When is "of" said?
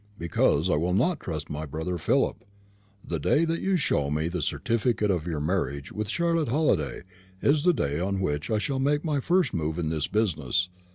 5.11-5.27